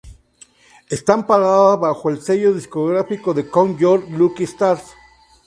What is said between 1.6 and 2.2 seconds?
bajo el